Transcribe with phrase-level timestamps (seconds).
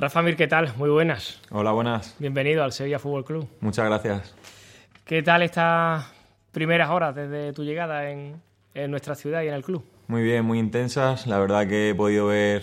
[0.00, 0.72] Rafa Mir, ¿qué tal?
[0.78, 1.42] Muy buenas.
[1.50, 2.16] Hola, buenas.
[2.18, 3.46] Bienvenido al Sevilla Fútbol Club.
[3.60, 4.34] Muchas gracias.
[5.04, 6.10] ¿Qué tal estas
[6.52, 8.40] primeras horas desde tu llegada en,
[8.88, 9.84] nuestra ciudad y en el club?
[10.06, 11.26] Muy bien, muy intensas.
[11.26, 12.62] La verdad que he podido ver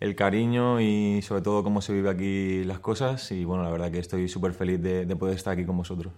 [0.00, 3.90] el cariño y sobre todo cómo se vive aquí las cosas y bueno, la verdad
[3.90, 6.14] que estoy súper feliz de, poder estar aquí con vosotros.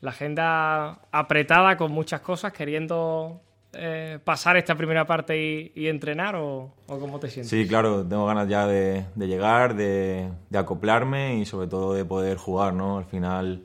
[0.00, 3.40] La agenda apretada con muchas cosas, queriendo
[3.78, 7.50] eh, pasar esta primera parte y, entrenar o, cómo te sientes?
[7.50, 12.74] Sí, claro, tengo ganas ya de, llegar, de, acoplarme y sobre todo de poder jugar,
[12.74, 12.98] ¿no?
[12.98, 13.62] Al final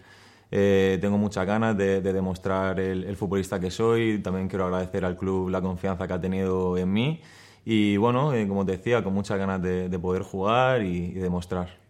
[0.51, 5.49] eh, tengo muchas ganas de, demostrar el, futbolista que soy, también quiero agradecer al club
[5.49, 7.21] la confianza que ha tenido en mí
[7.65, 11.80] y bueno, eh, como te decía, con muchas ganas de, poder jugar y demostrar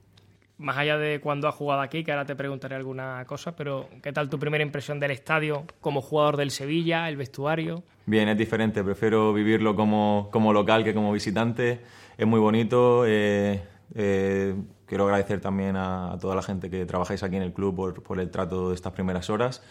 [0.61, 4.13] más allá de cuando has jugado aquí, que ahora te preguntaré alguna cosa, pero ¿qué
[4.13, 7.83] tal tu primera impresión del estadio como jugador del Sevilla, el vestuario?
[8.05, 11.81] Bien, es diferente, prefiero vivirlo como, como local que como visitante,
[12.17, 13.03] es muy bonito.
[13.05, 13.61] Eh,
[13.95, 14.55] eh,
[14.85, 18.19] quiero agradecer también a, toda la gente que trabajáis aquí en el club por, por
[18.19, 19.61] el trato de estas primeras horas.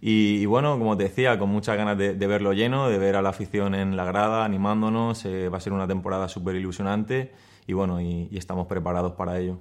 [0.00, 3.30] Y, bueno, como te decía, con muchas ganas de, verlo lleno, de ver a la
[3.30, 5.24] afición en la grada, animándonos.
[5.24, 7.32] Eh, va a ser una temporada súper ilusionante
[7.66, 9.58] y bueno, y estamos preparados para ello.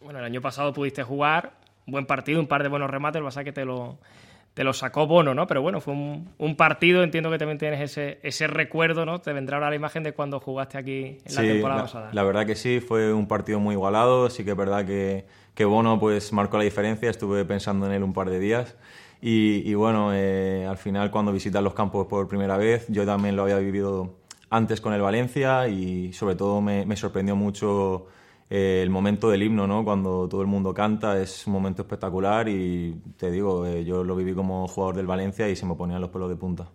[0.00, 1.52] Bueno, el año pasado pudiste jugar,
[1.86, 3.98] un buen partido, un par de buenos remates, lo que pasa que te lo,
[4.54, 5.46] te lo sacó Bono, ¿no?
[5.46, 9.20] Pero bueno, fue un, partido, entiendo que también tienes ese, ese recuerdo, ¿no?
[9.20, 12.10] Te vendrá ahora la imagen de cuando jugaste aquí en la temporada pasada.
[12.12, 15.66] La verdad que sí, fue un partido muy igualado, sí que es verdad que, que
[15.66, 18.76] Bono pues marcó la diferencia, estuve pensando en él un par de días.
[19.22, 23.42] Y, bueno, eh, al final cuando visitas los campos por primera vez, yo también lo
[23.42, 24.16] había vivido
[24.48, 28.06] antes con el Valencia y sobre todo me, me sorprendió mucho
[28.50, 29.84] eh, el momento del himno, ¿no?
[29.84, 34.16] Cuando todo el mundo canta, es un momento espectacular y te digo, eh, yo lo
[34.16, 36.68] viví como jugador del Valencia y se me ponían los pelos de punta.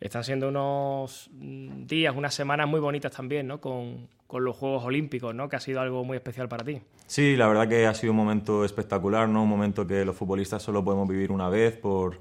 [0.00, 3.58] Están siendo unos días, unas semanas muy bonitas también, ¿no?
[3.58, 5.48] Con, con, los Juegos Olímpicos, ¿no?
[5.48, 6.82] Que ha sido algo muy especial para ti.
[7.06, 9.42] Sí, la verdad que ha sido un momento espectacular, ¿no?
[9.44, 12.20] Un momento que los futbolistas solo podemos vivir una vez por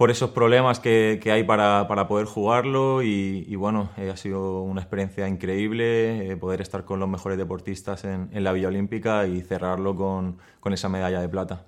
[0.00, 4.62] por esos problemas que, que hay para, para, poder jugarlo y, bueno, eh, ha sido
[4.62, 9.26] una experiencia increíble eh, poder estar con los mejores deportistas en, en la Villa Olímpica
[9.26, 11.66] y cerrarlo con, con, esa medalla de plata.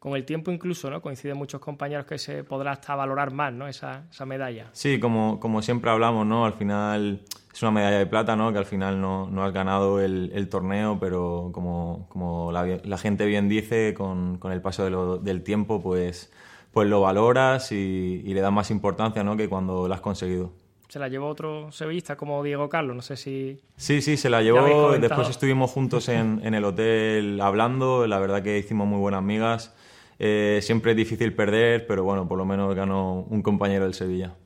[0.00, 1.00] Con el tiempo incluso, ¿no?
[1.00, 3.68] Coinciden muchos compañeros que se podrá hasta valorar más, ¿no?
[3.68, 4.70] Esa, esa medalla.
[4.72, 6.46] Sí, como, como siempre hablamos, ¿no?
[6.46, 7.20] Al final
[7.54, 8.50] es una medalla de plata, ¿no?
[8.50, 12.98] Que al final no, no has ganado el, el, torneo, pero como, como la, la,
[12.98, 16.32] gente bien dice, con, con el paso del tiempo, pues
[16.78, 19.36] pues lo valoras y, le das más importancia ¿no?
[19.36, 20.52] que cuando la has conseguido.
[20.88, 22.94] ¿Se la llevó otro sevillista como Diego Carlos?
[22.94, 23.60] No sé si...
[23.74, 24.92] Sí, sí, se la llevó.
[24.92, 28.06] Después estuvimos juntos en, el hotel hablando.
[28.06, 29.74] La verdad que hicimos muy buenas amigas.
[30.20, 34.36] Eh, siempre es difícil perder, pero bueno, por lo menos ganó un compañero del Sevilla.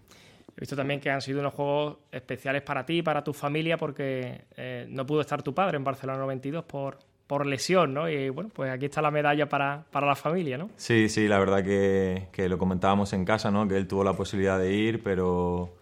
[0.57, 3.77] He visto también que han sido unos juegos especiales para ti y para tu familia
[3.77, 6.97] porque eh, no pudo estar tu padre en Barcelona 92 por,
[7.27, 8.09] por lesión, ¿no?
[8.09, 10.71] Y bueno, pues aquí está la medalla para, para la familia, ¿no?
[10.77, 13.67] Sí, sí, la verdad que, que, lo comentábamos en casa, ¿no?
[13.67, 15.75] Que él tuvo la posibilidad de ir, pero,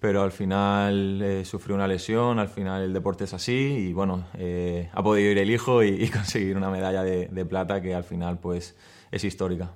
[0.00, 4.28] pero al final eh, sufrió una lesión, al final el deporte es así y bueno,
[4.38, 8.04] eh, ha podido ir el hijo y, conseguir una medalla de, de, plata que al
[8.04, 8.76] final pues
[9.10, 9.72] es histórica.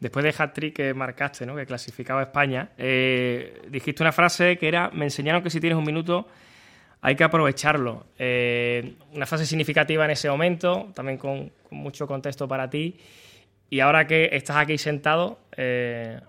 [0.00, 1.56] Después de hat-trick que marcaste, ¿no?
[1.56, 5.78] que clasificaba a España, eh, dijiste una frase que era, me enseñaron que si tienes
[5.78, 6.26] un minuto
[7.00, 8.06] hay que aprovecharlo.
[8.18, 12.96] Eh, una fase significativa en ese momento, también con, mucho contexto para ti.
[13.68, 16.20] Y ahora que estás aquí sentado, eh,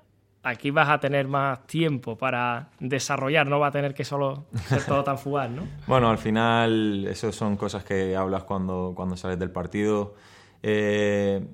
[0.43, 4.83] aquí vas a tener más tiempo para desarrollar, no va a tener que solo ser
[4.83, 5.67] todo tan fugaz, ¿no?
[5.87, 10.15] bueno, al final, eso son cosas que hablas cuando, cuando sales del partido.
[10.63, 11.45] Eh,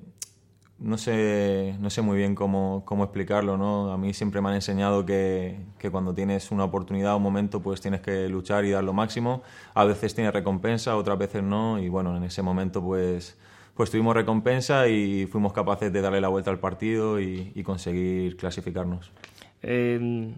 [0.78, 3.92] no sé, no sé muy bien cómo, cómo, explicarlo, ¿no?
[3.92, 7.80] A mí siempre me han enseñado que, que, cuando tienes una oportunidad, un momento, pues
[7.80, 9.42] tienes que luchar y dar lo máximo.
[9.74, 13.38] A veces tiene recompensa, otras veces no, y bueno, en ese momento pues,
[13.74, 19.12] pues tuvimos recompensa y fuimos capaces de darle la vuelta al partido y, conseguir clasificarnos.
[19.62, 20.34] Eh,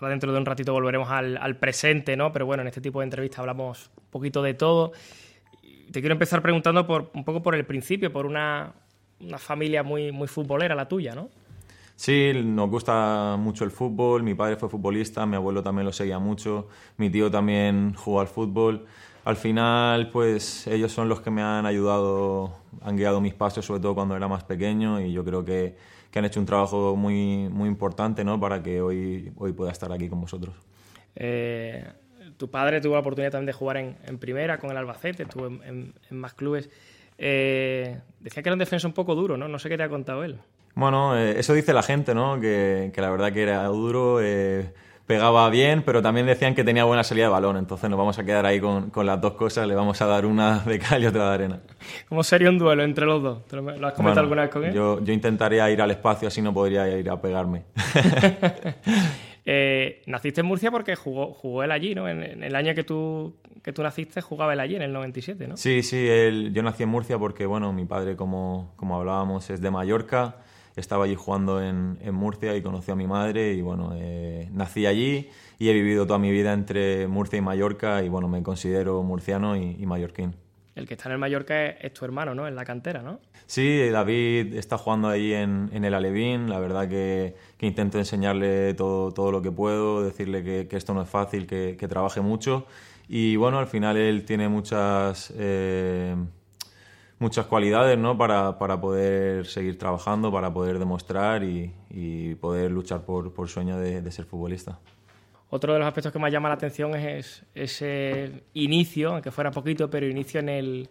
[0.00, 2.32] ahora dentro de un ratito volveremos al, al, presente, ¿no?
[2.32, 4.92] Pero bueno, en este tipo de entrevistas hablamos un poquito de todo.
[5.90, 8.72] Te quiero empezar preguntando por, un poco por el principio, por una
[9.20, 11.28] una familia muy, muy futbolera la tuya, ¿no?
[11.96, 14.22] Sí, nos gusta mucho el fútbol.
[14.22, 18.28] Mi padre fue futbolista, mi abuelo también lo seguía mucho, mi tío también jugó al
[18.28, 18.86] fútbol.
[19.24, 23.80] Al final, pues ellos son los que me han ayudado, han guiado mis pasos, sobre
[23.80, 25.76] todo cuando era más pequeño, y yo creo que,
[26.10, 28.38] que han hecho un trabajo muy, muy importante ¿no?
[28.38, 30.54] para que hoy, hoy pueda estar aquí con vosotros.
[31.16, 31.84] Eh,
[32.36, 35.46] tu padre tuvo la oportunidad también de jugar en, en primera con el Albacete, estuvo
[35.48, 36.70] en, en más clubes.
[37.18, 39.48] Eh, decía que era un defensa un poco duro, ¿no?
[39.48, 40.38] No sé qué te ha contado él.
[40.74, 42.40] Bueno, eh, eso dice la gente, ¿no?
[42.40, 44.72] Que, la verdad que era duro, eh,
[45.06, 47.56] pegaba bien, pero también decían que tenía buena salida de balón.
[47.56, 50.60] Entonces nos vamos a quedar ahí con, las dos cosas, le vamos a dar una
[50.60, 51.60] de cal y otra de arena.
[52.08, 53.52] ¿Cómo sería un duelo entre los dos?
[53.52, 54.72] ¿Lo has comentado alguna vez con él?
[54.72, 57.64] Yo, yo intentaría ir al espacio, así no podría ir a pegarme.
[59.50, 62.06] Eh, naciste en Murcia porque jugó, jugó él allí, ¿no?
[62.06, 65.56] En, el año que tú, que tú naciste jugaba él allí, en el 97, ¿no?
[65.56, 69.60] Sí, sí, él, yo nací en Murcia porque, bueno, mi padre, como, como hablábamos, es
[69.60, 70.36] de Mallorca
[70.78, 75.28] estaba allí jugando en, Murcia y conocí a mi madre y bueno, eh, nací allí
[75.58, 79.56] y he vivido toda mi vida entre Murcia y Mallorca y bueno, me considero murciano
[79.56, 80.34] y, mallorquín.
[80.74, 82.46] El que está en el Mallorca es, tu hermano, ¿no?
[82.46, 83.18] En la cantera, ¿no?
[83.46, 86.48] Sí, David está jugando ahí en, el Alevín.
[86.48, 91.08] La verdad que, intento enseñarle todo, todo lo que puedo, decirle que, esto no es
[91.08, 92.68] fácil, que, trabaje mucho.
[93.08, 95.32] Y bueno, al final él tiene muchas...
[95.36, 96.14] Eh,
[97.18, 98.16] muchas cualidades ¿no?
[98.16, 104.02] para, para, poder seguir trabajando, para poder demostrar y, poder luchar por, por sueño de,
[104.02, 104.78] de, ser futbolista.
[105.50, 109.88] Otro de los aspectos que más llama la atención es ese inicio, aunque fuera poquito,
[109.90, 110.88] pero inicio en el,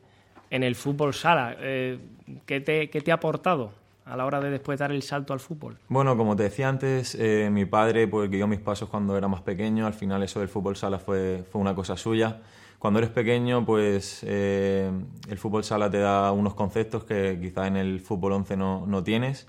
[0.49, 1.55] en el fútbol sala.
[1.59, 1.99] Eh,
[2.45, 3.71] ¿qué, te, ¿qué, te, ha aportado
[4.07, 5.77] a la hora de después dar el salto al fútbol?
[5.89, 9.41] Bueno, como te decía antes, eh, mi padre pues, guió mis pasos cuando era más
[9.41, 9.85] pequeño.
[9.85, 12.41] Al final eso del fútbol sala fue, fue una cosa suya
[12.79, 14.91] cuando eres pequeño, pues eh,
[15.29, 19.03] el fútbol sala te da unos conceptos que quizá en el fútbol 11 no, no
[19.03, 19.47] tienes.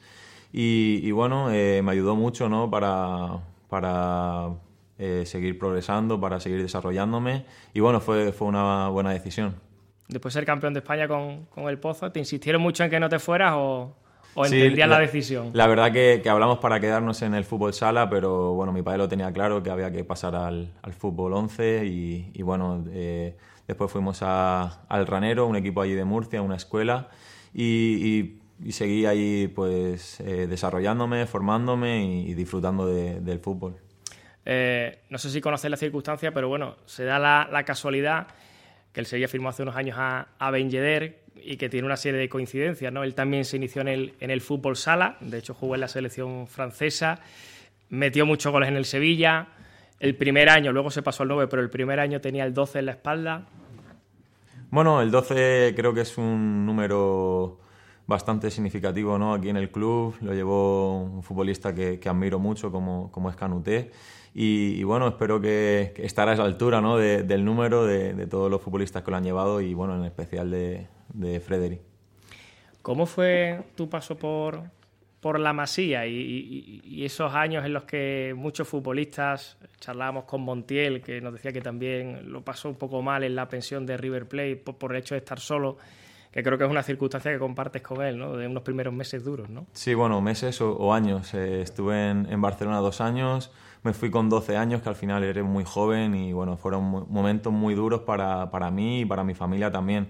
[0.50, 2.70] Y, bueno, eh, me ayudó mucho ¿no?
[2.70, 4.48] para, para
[4.98, 7.44] eh, seguir progresando, para seguir desarrollándome.
[7.74, 9.56] Y bueno, fue, fue una buena decisión.
[10.08, 12.98] Después de ser campeón de España con, con el Pozo, ¿te insistieron mucho en que
[12.98, 13.94] no te fueras o...?
[14.38, 15.50] ¿O entendías la, decisión?
[15.52, 18.98] La verdad que, que, hablamos para quedarnos en el fútbol sala, pero bueno, mi padre
[18.98, 23.36] lo tenía claro que había que pasar al, al fútbol 11 y, y bueno, eh,
[23.66, 27.08] después fuimos a, al Ranero, un equipo allí de Murcia, una escuela,
[27.52, 33.76] y, y, seguí ahí pues eh, desarrollándome, formándome y, disfrutando del fútbol.
[34.44, 38.28] Eh, no sé si conocéis la circunstancia, pero bueno, se da la, la casualidad
[38.92, 41.96] que el Sevilla firmó hace unos años a, a Ben Yedder, y que tiene una
[41.96, 42.92] serie de coincidencias.
[42.92, 43.02] ¿no?
[43.02, 45.88] Él también se inició en el, en el fútbol sala, de hecho jugó en la
[45.88, 47.20] selección francesa,
[47.90, 49.48] metió muchos goles en el Sevilla.
[50.00, 52.78] El primer año, luego se pasó al 9, pero el primer año tenía el 12
[52.78, 53.46] en la espalda.
[54.70, 57.58] Bueno, el 12 creo que es un número
[58.06, 59.34] bastante significativo ¿no?
[59.34, 60.14] aquí en el club.
[60.20, 63.90] Lo llevó un futbolista que, que admiro mucho como, como es Canuté.
[64.34, 66.96] Y, bueno, espero que, que estará a esa altura ¿no?
[66.96, 70.50] del número de, de, todos los futbolistas que lo han llevado y bueno, en especial
[70.50, 71.80] de, de Frederick.
[72.82, 74.62] ¿Cómo fue tu paso por,
[75.20, 81.20] por la Masía y, esos años en los que muchos futbolistas, charlábamos con Montiel, que
[81.20, 84.56] nos decía que también lo pasó un poco mal en la pensión de River Plate
[84.56, 85.78] por, el hecho de estar solo,
[86.30, 88.36] que creo que es una circunstancia que compartes con él, ¿no?
[88.36, 89.66] De unos primeros meses duros, ¿no?
[89.72, 91.32] Sí, bueno, meses o, años.
[91.34, 93.50] Eh, estuve en, en, Barcelona dos años,
[93.82, 97.52] me fui con 12 años, que al final era muy joven y bueno, fueron momentos
[97.52, 100.08] muy duros para, para mí y para mi familia también.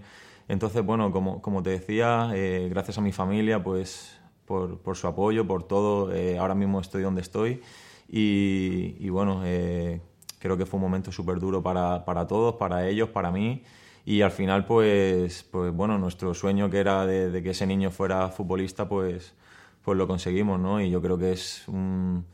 [0.48, 5.06] Entonces, bueno, como, como te decía, eh, gracias a mi familia, pues por, por su
[5.06, 7.60] apoyo, por todo, eh, ahora mismo estoy donde estoy
[8.08, 10.00] y, y bueno, eh,
[10.38, 13.62] creo que fue un momento súper duro para, para, todos, para ellos, para mí
[14.06, 18.30] y al final, pues, pues bueno, nuestro sueño que era de, que ese niño fuera
[18.30, 19.34] futbolista, pues,
[19.82, 20.80] pues lo conseguimos, ¿no?
[20.80, 22.24] Y yo creo que es, un,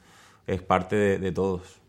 [0.46, 1.80] es parte de, de todos.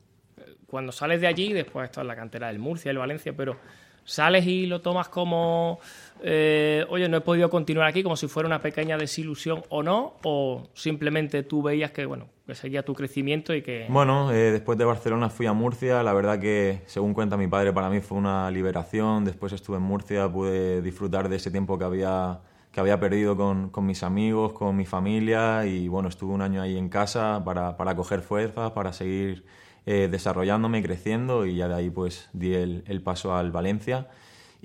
[0.66, 3.58] Cuando sales de allí, después esto es la cantera del Murcia, el Valencia, pero
[4.06, 5.80] sales y lo tomas como,
[6.24, 10.14] eh, oye, no he podido continuar aquí, como si fuera una pequeña desilusión o no,
[10.24, 13.88] o simplemente tú veías que, bueno, que seguía tu crecimiento y que...
[13.90, 17.74] Bueno, eh, después de Barcelona fui a Murcia, la verdad que, según cuenta mi padre,
[17.74, 21.84] para mí fue una liberación, después estuve en Murcia, pude disfrutar de ese tiempo que
[21.84, 22.40] había
[22.76, 25.66] que había perdido con, con mis amigos, con mi familia.
[25.66, 29.46] Y bueno, estuve un año ahí en casa para, para coger fuerzas, para seguir
[29.86, 34.08] eh, desarrollándome, creciendo y ya de ahí pues di el, el paso al Valencia.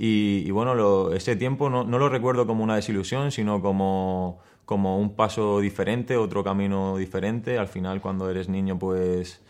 [0.03, 5.15] Y, bueno, ese tiempo no, no, lo recuerdo como una desilusión, sino como, como un
[5.15, 7.59] paso diferente, otro camino diferente.
[7.59, 9.43] Al final cuando eres niño pues,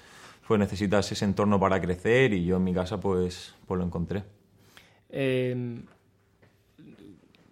[0.49, 4.25] pues necesitas ese entorno para crecer y yo en mi casa pues, pues lo encontré.
[5.11, 5.83] Eh,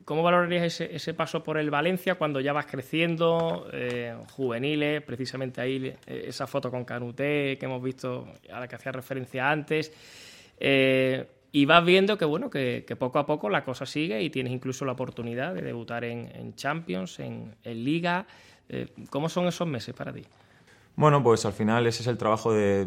[0.09, 5.85] ¿Cómo valorarías ese, paso por el Valencia cuando ya vas creciendo, eh, juveniles, precisamente ahí
[5.85, 9.93] eh, esa foto con Canuté que hemos visto, a la que hacía referencia antes,
[10.59, 14.55] eh, y vas viendo que bueno que, poco a poco la cosa sigue y tienes
[14.55, 18.27] incluso la oportunidad de debutar en, Champions, en, Liga.
[19.11, 20.23] ¿Cómo son esos meses para ti?
[20.97, 22.87] Bueno, pues al final ese es el trabajo de,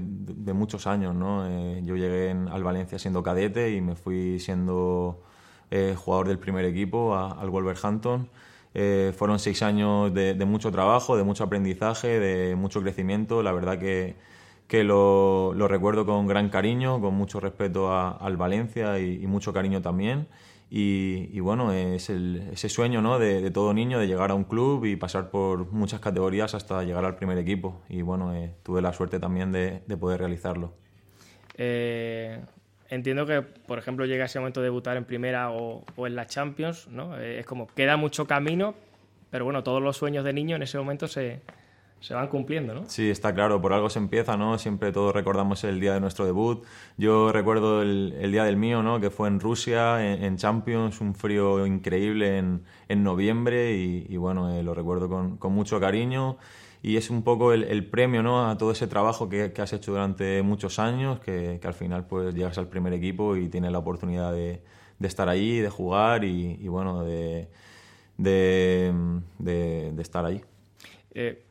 [0.56, 1.48] muchos años, ¿no?
[1.82, 5.22] yo llegué al Valencia siendo cadete y me fui siendo
[5.72, 8.30] eh, jugador del primer equipo, al Wolverhampton.
[8.74, 13.44] Eh, fueron seis años de, mucho trabajo, de mucho aprendizaje, de mucho crecimiento.
[13.44, 14.16] La verdad que,
[14.68, 20.28] que lo, recuerdo con gran cariño, con mucho respeto al Valencia y, mucho cariño también.
[20.70, 23.20] Y, bueno, es ese sueño ¿no?
[23.20, 27.04] de, todo niño de llegar a un club y pasar por muchas categorías hasta llegar
[27.04, 27.82] al primer equipo.
[27.90, 30.74] Y bueno, eh, tuve la suerte también de, poder realizarlo.
[31.58, 32.40] Eh,
[32.92, 36.88] entiendo que, por ejemplo, llega ese momento de debutar en primera o, en la Champions,
[36.90, 37.18] ¿no?
[37.18, 38.76] Eh, es como, queda mucho camino,
[39.32, 41.42] pero bueno, todos los sueños de niño en ese momento se,
[42.02, 42.84] se van cumpliendo, ¿no?
[42.88, 44.58] Sí, está claro, por algo se empieza, ¿no?
[44.58, 46.66] Siempre todos recordamos el día de nuestro debut.
[46.98, 49.00] Yo recuerdo el, día del mío, ¿no?
[49.00, 54.64] Que fue en Rusia, en, Champions, un frío increíble en, en noviembre y, bueno, eh,
[54.64, 56.38] lo recuerdo con, con, mucho cariño
[56.84, 58.50] y es un poco el, premio, ¿no?
[58.50, 62.08] A todo ese trabajo que, que has hecho durante muchos años, que, que, al final
[62.08, 64.62] pues llegas al primer equipo y tienes la oportunidad de,
[64.98, 67.48] de estar allí, de jugar y, bueno, de,
[68.18, 68.94] de,
[69.40, 70.42] de, estar ahí.
[71.14, 71.44] Eh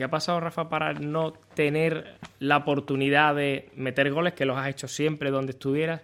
[0.00, 4.68] ¿Qué ha pasado, Rafa, para no tener la oportunidad de meter goles, que los has
[4.68, 6.00] hecho siempre donde estuvieras,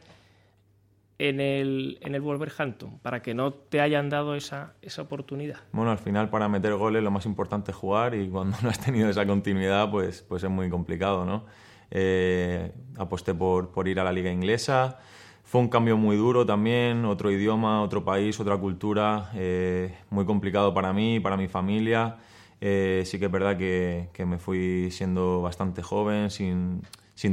[1.18, 5.61] en el, en el Wolverhampton, para que no te hayan dado esa, esa oportunidad?
[5.73, 8.80] Bueno, al final para meter goles lo más importante es jugar y cuando no has
[8.80, 11.44] tenido esa continuidad, pues, pues es muy complicado, ¿no?
[11.90, 14.99] Eh, aposté por, por ir a la liga inglesa.
[15.46, 20.75] Fue un cambio muy duro también, otro idioma, otro país, otra cultura, eh, muy complicado
[20.75, 22.16] para mí, para mi familia.
[22.61, 26.82] Eh, sí que es verdad que, me fui siendo bastante joven, sin,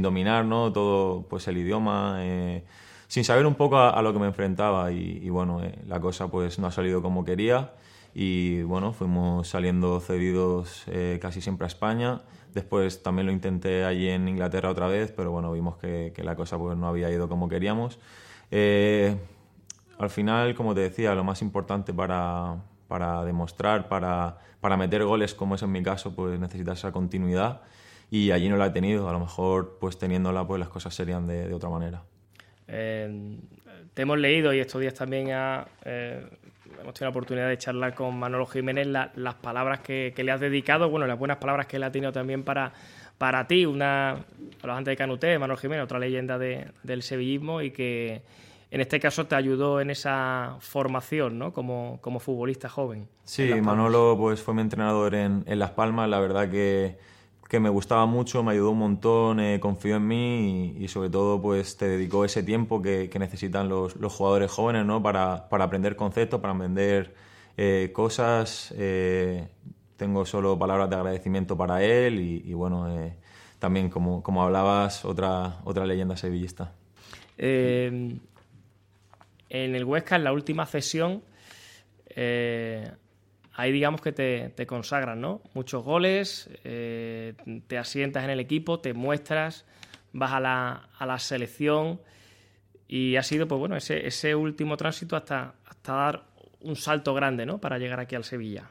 [0.00, 0.72] dominar ¿no?
[0.72, 2.62] todo pues, el idioma, eh,
[3.08, 6.58] sin saber un poco a, lo que me enfrentaba y, bueno, eh, la cosa pues
[6.58, 7.72] no ha salido como quería
[8.14, 10.84] y bueno, fuimos saliendo cedidos
[11.20, 12.22] casi siempre a España.
[12.52, 16.56] Después también lo intenté allí en Inglaterra otra vez, pero bueno, vimos que, la cosa
[16.56, 17.98] pues no había ido como queríamos.
[19.98, 22.56] al final, como te decía, lo más importante para,
[22.86, 27.62] para demostrar, para, para meter goles, como es en mi caso, pues necesitas esa continuidad
[28.10, 29.08] y allí no la he tenido.
[29.08, 32.02] A lo mejor, pues teniéndola, pues las cosas serían de, otra manera.
[32.68, 33.38] Eh,
[33.94, 36.22] te hemos leído y estos días también eh,
[36.80, 40.90] hemos tenido la oportunidad de charlar con Manolo Jiménez las palabras que, le has dedicado,
[40.90, 42.72] bueno, las buenas palabras que él ha tenido también para,
[43.18, 43.66] para ti.
[43.66, 44.24] Una,
[44.62, 48.22] antes de Canuté, Manolo Jiménez, otra leyenda del sevillismo y que
[48.70, 51.52] en este caso te ayudó en esa formación, ¿no?
[51.52, 53.06] Como, como futbolista joven.
[53.22, 56.98] Sí, Manolo pues fue mi entrenador en, en Las Palmas, la verdad que,
[57.48, 61.40] que, me gustaba mucho, me ayudó un montón, eh, confió en mí y, sobre todo
[61.40, 65.02] pues te dedicó ese tiempo que, necesitan los, los, jugadores jóvenes, ¿no?
[65.02, 67.14] Para, para aprender conceptos, para aprender
[67.56, 68.74] eh, cosas.
[68.76, 69.48] Eh,
[69.96, 72.88] tengo solo palabras de agradecimiento para él y, y bueno,
[73.58, 76.72] también como, como hablabas, otra, otra leyenda sevillista.
[77.38, 78.20] En
[79.48, 81.22] el Huesca, en la última cesión,
[83.54, 85.40] ahí digamos que te, consagran, ¿no?
[85.54, 87.34] Muchos goles, eh,
[87.66, 89.64] te asientas en el equipo, te muestras,
[90.12, 92.00] vas a la, a la selección
[92.88, 96.24] y ha sido, pues bueno, ese, ese último tránsito hasta, hasta dar
[96.60, 97.58] un salto grande, ¿no?
[97.58, 98.70] Para llegar aquí al Sevilla.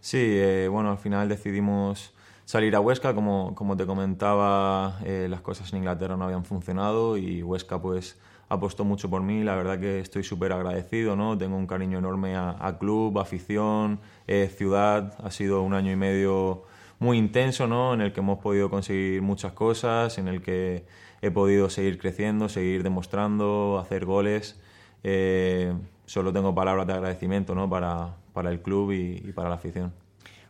[0.00, 2.12] Sí, eh, bueno, al final decidimos
[2.44, 7.42] salir a Huesca, como, como te comentaba, las cosas en Inglaterra no habían funcionado y
[7.42, 8.18] Huesca pues
[8.48, 11.38] apostó mucho por mí, la verdad que estoy súper agradecido, ¿no?
[11.38, 16.64] Tengo un cariño enorme a, club, afición, eh, ciudad, ha sido un año y medio
[16.98, 17.94] muy intenso, ¿no?
[17.94, 20.84] En el que hemos podido conseguir muchas cosas, en el que
[21.20, 24.60] he podido seguir creciendo, seguir demostrando, hacer goles.
[25.02, 25.72] Eh,
[26.06, 27.68] solo tengo palabras de agradecimiento, ¿no?
[27.68, 29.92] Para, para el club y, para la afición.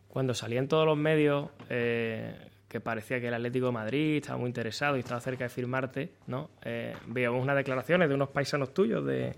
[0.08, 2.36] Cuando salí en todos los medios, eh,
[2.72, 6.14] que parecía que el Atlético de Madrid estaba muy interesado y estaba cerca de firmarte,
[6.26, 6.48] ¿no?
[6.64, 9.34] Eh, veíamos unas declaraciones de unos paisanos tuyos de,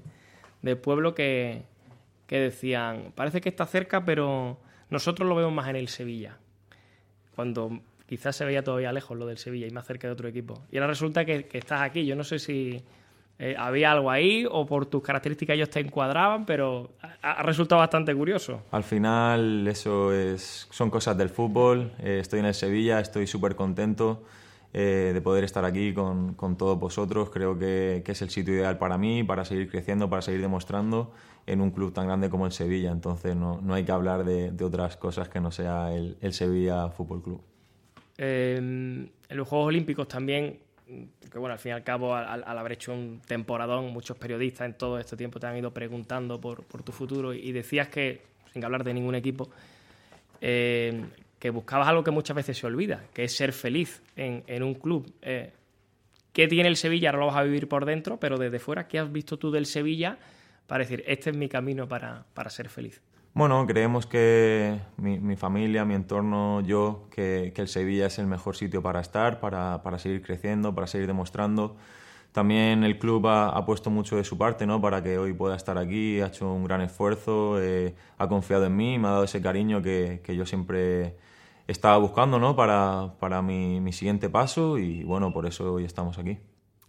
[0.62, 1.64] del pueblo que,
[2.28, 6.38] que decían, parece que está cerca, pero nosotros lo vemos más en el Sevilla.
[7.34, 10.62] Cuando quizás se veía todavía lejos lo del Sevilla y más cerca de otro equipo.
[10.70, 12.06] Y ahora resulta que estás aquí.
[12.06, 12.84] Yo no sé si
[13.36, 18.14] eh, había algo ahí o por tus características ellos te encuadraban, pero ha, resultado bastante
[18.14, 18.62] curioso.
[18.70, 21.92] Al final eso es, son cosas del fútbol.
[21.98, 24.22] Eh, estoy en el Sevilla, estoy súper contento
[24.72, 27.30] eh, de poder estar aquí con, con todos vosotros.
[27.30, 31.12] Creo que, que, es el sitio ideal para mí, para seguir creciendo, para seguir demostrando
[31.46, 32.92] en un club tan grande como el Sevilla.
[32.92, 36.32] Entonces no, no hay que hablar de, de, otras cosas que no sea el, el
[36.32, 37.42] Sevilla Fútbol Club.
[38.16, 42.92] en los Juegos Olímpicos también que bueno, al fin y al cabo, al, haber hecho
[42.92, 47.32] un temporadón, muchos periodistas en todo este tiempo te han ido preguntando por, tu futuro
[47.32, 48.22] y decías que,
[48.52, 49.50] sin hablar de ningún equipo,
[50.40, 51.04] eh,
[51.38, 55.10] que buscabas algo que muchas veces se olvida, que es ser feliz en, un club.
[55.22, 55.52] Eh,
[56.32, 57.10] ¿Qué tiene el Sevilla?
[57.10, 59.66] Ahora lo vas a vivir por dentro, pero desde fuera, ¿qué has visto tú del
[59.66, 60.18] Sevilla
[60.66, 63.00] para decir, este es mi camino para, para ser feliz?
[63.34, 68.80] Bueno, creemos que mi, familia, mi entorno, yo, que, el Sevilla es el mejor sitio
[68.80, 71.76] para estar, para, para seguir creciendo, para seguir demostrando.
[72.30, 74.80] También el club ha, puesto mucho de su parte ¿no?
[74.80, 78.76] para que hoy pueda estar aquí, ha hecho un gran esfuerzo, eh, ha confiado en
[78.76, 81.16] mí, me ha dado ese cariño que, que yo siempre
[81.66, 82.54] estaba buscando ¿no?
[82.54, 86.38] para, para mi, mi, siguiente paso y bueno, por eso hoy estamos aquí.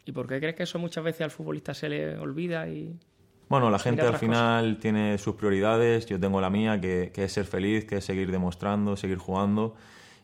[0.06, 3.00] ¿Y por qué crees que eso muchas veces al futbolista se le olvida y
[3.48, 7.46] bueno, la gente al final tiene sus prioridades, yo tengo la mía, que, es ser
[7.46, 9.76] feliz, que es seguir demostrando, seguir jugando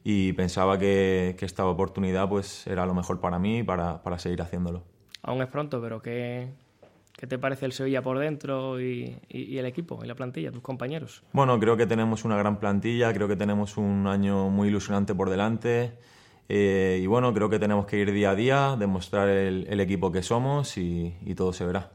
[0.03, 4.83] y pensaba que, esta oportunidad pues era lo mejor para mí para, para seguir haciéndolo.
[5.21, 6.49] Aún es pronto, pero ¿qué,
[7.15, 11.21] ¿qué te parece el Sevilla por dentro y, el equipo y la plantilla, tus compañeros?
[11.31, 15.29] Bueno, creo que tenemos una gran plantilla, creo que tenemos un año muy ilusionante por
[15.29, 15.93] delante.
[16.49, 20.23] Eh, y bueno, creo que tenemos que ir día a día, demostrar el, equipo que
[20.23, 21.91] somos y todo se verá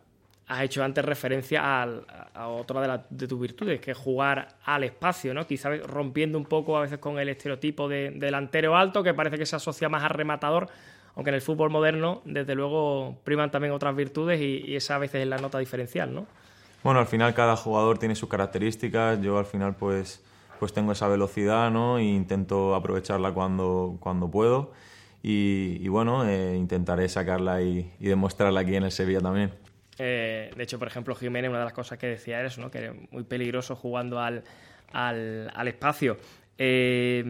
[0.48, 5.46] has hecho antes referencia a otra de, tus virtudes, que es jugar al espacio, ¿no?
[5.46, 9.46] Quizás rompiendo un poco a veces con el estereotipo de, delantero alto, que parece que
[9.46, 10.68] se asocia más al rematador,
[11.16, 15.22] aunque en el fútbol moderno, desde luego, priman también otras virtudes y, esa a veces
[15.22, 16.26] es la nota diferencial, ¿no?
[16.84, 20.22] Bueno, al final cada jugador tiene sus características, yo al final pues,
[20.60, 21.98] pues tengo esa velocidad, ¿no?
[21.98, 24.72] E intento aprovecharla cuando, cuando puedo.
[25.28, 29.50] Y, bueno, eh, intentaré sacarla y demostrarla aquí en el Sevilla también.
[29.98, 32.70] Eh, de hecho, por ejemplo, Jiménez, una de las cosas que decía era eso, ¿no?
[32.70, 34.44] que era muy peligroso jugando al,
[34.92, 36.16] al, espacio.
[36.58, 37.22] Eh,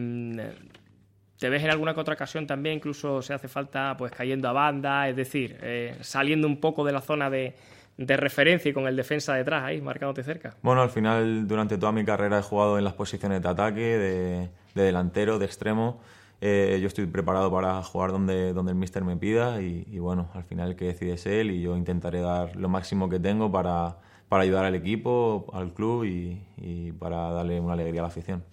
[1.39, 5.07] ¿Te ves en alguna otra ocasión también, incluso se hace falta, pues cayendo a banda,
[5.07, 7.55] es decir, eh, saliendo un poco de la zona de,
[7.95, 10.55] de, referencia y con el defensa detrás ahí, marcándote cerca?
[10.63, 14.49] Bueno, al final, durante toda mi carrera he jugado en las posiciones de ataque, de
[14.73, 16.01] delantero, de extremo.
[16.39, 20.43] Eh, yo estoy preparado para jugar donde, donde el míster me pida y, bueno, al
[20.43, 23.97] final el que decide es él y yo intentaré dar lo máximo que tengo para,
[24.29, 28.43] para ayudar al equipo, al club y, y, para darle una alegría a la afición.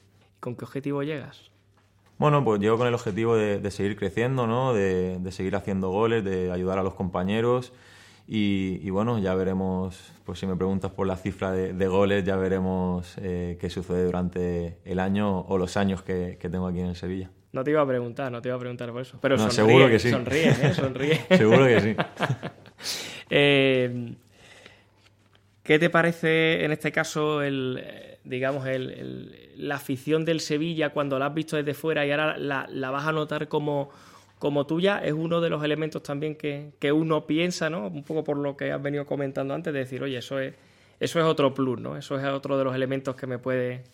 [0.41, 1.51] ¿Con qué objetivo llegas?
[2.17, 4.73] Bueno, pues llego con el objetivo de, de seguir creciendo, ¿no?
[4.73, 7.73] de, de, seguir haciendo goles, de ayudar a los compañeros
[8.27, 12.25] y, y, bueno, ya veremos, pues si me preguntas por la cifra de, de goles,
[12.25, 16.81] ya veremos eh, qué sucede durante el año o los años que, que tengo aquí
[16.81, 17.31] en Sevilla.
[17.55, 19.17] No te iba a preguntar, no te iba a preguntar por eso.
[19.23, 20.11] Pero sonríe, seguro que sí.
[20.11, 20.75] Sonríe, ¿eh?
[20.75, 21.21] Sonríe.
[21.39, 21.97] seguro que sí.
[23.31, 24.13] Eh,
[25.63, 27.83] ¿Qué te parece en este caso el,
[28.23, 32.67] digamos, el, la afición del Sevilla cuando la has visto desde fuera y ahora la,
[32.71, 33.89] la, vas a notar como,
[34.39, 34.99] como tuya?
[35.03, 37.87] Es uno de los elementos también que, que, uno piensa, ¿no?
[37.87, 40.55] Un poco por lo que has venido comentando antes, de decir, oye, eso es,
[41.01, 41.97] eso es otro plus, ¿no?
[41.97, 43.85] Eso es otro de los elementos que me puede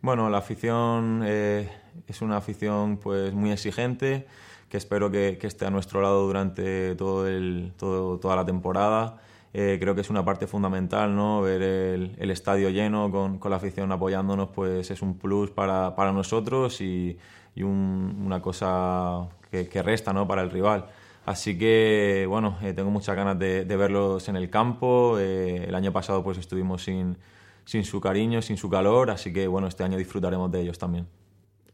[0.00, 1.68] bueno, la afición eh,
[2.06, 4.26] es una afición pues muy exigente,
[4.68, 9.18] que espero que, esté a nuestro lado durante toda la temporada.
[9.54, 11.40] Eh, creo que es una parte fundamental, ¿no?
[11.40, 17.18] Ver el, estadio lleno con, la afición apoyándonos, pues es un plus para, nosotros y,
[17.56, 20.28] una cosa que, que, resta, ¿no?
[20.28, 20.86] Para el rival.
[21.26, 25.18] Así que, bueno, eh, tengo muchas ganas de, de, verlos en el campo.
[25.18, 27.16] el año pasado, pues estuvimos sin
[27.68, 31.06] sin su cariño, sin su calor, así que bueno, este año disfrutaremos de ellos también.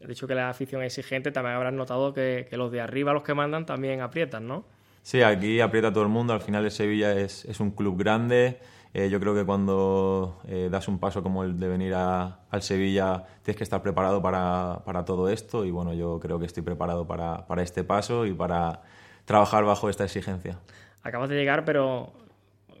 [0.01, 3.23] He dicho que la afición es exigente, también habrán notado que, los de arriba, los
[3.23, 4.65] que mandan, también aprietan, ¿no?
[5.03, 8.59] Sí, aquí aprieta todo el mundo, al final el Sevilla es, es un club grande,
[8.93, 12.61] eh, yo creo que cuando eh, das un paso como el de venir a, al
[12.61, 16.63] Sevilla tienes que estar preparado para, para, todo esto y bueno, yo creo que estoy
[16.63, 18.81] preparado para, para este paso y para
[19.23, 20.59] trabajar bajo esta exigencia.
[21.03, 22.11] Acabas de llegar, pero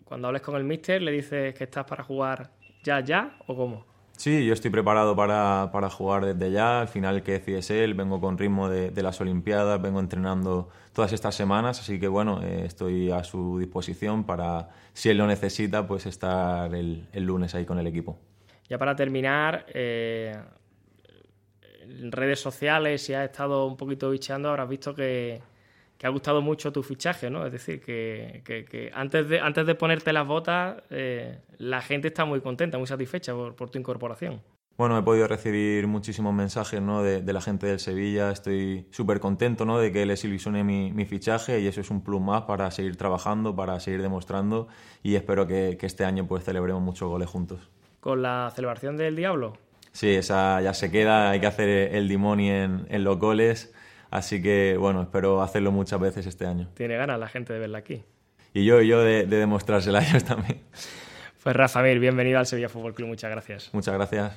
[0.03, 2.49] cuando hables con el míster le dices que estás para jugar
[2.85, 3.83] ya, ya o cómo?
[4.15, 6.79] Sí, yo estoy preparado para, para, jugar desde ya.
[6.79, 7.95] Al final, que decide es él.
[7.95, 11.81] Vengo con ritmo de, de, las Olimpiadas, vengo entrenando todas estas semanas.
[11.81, 16.73] Así que, bueno, eh, estoy a su disposición para, si él lo necesita, pues estar
[16.73, 18.17] el, el lunes ahí con el equipo.
[18.69, 20.33] Ya para terminar, eh,
[21.81, 25.41] en redes sociales, si has estado un poquito bicheando, habrás visto que,
[25.97, 27.45] que ha gustado mucho tu fichaje, ¿no?
[27.45, 32.41] Es decir, que, antes, de, antes de ponerte las botas, eh, la gente está muy
[32.41, 34.41] contenta, muy satisfecha por, tu incorporación.
[34.77, 37.01] Bueno, he podido recibir muchísimos mensajes ¿no?
[37.01, 38.29] de, la gente del Sevilla.
[38.29, 39.79] Estoy súper contento ¿no?
[39.79, 42.97] de que les ilusione mi, mi, fichaje y eso es un plus más para seguir
[42.97, 44.67] trabajando, para seguir demostrando
[45.01, 47.69] y espero que, este año pues celebremos muchos goles juntos.
[48.01, 49.53] ¿Con la celebración del Diablo?
[49.93, 51.29] Sí, esa ya se queda.
[51.29, 53.73] Hay que hacer el dimoni en, en los goles
[54.15, 56.69] Así que, bueno, espero hacerlo muchas veces este año.
[56.73, 58.01] Tiene ganas la gente de verla aquí.
[58.53, 60.61] Y yo, y yo de, de demostrársela a ellos también.
[61.43, 63.09] Pues Rafa Mir, bienvenido al Sevilla Fútbol Club.
[63.09, 63.69] Muchas gracias.
[63.73, 64.31] Muchas gracias.